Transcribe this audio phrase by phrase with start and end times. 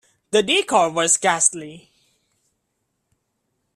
[0.31, 1.91] The decor was ghastly.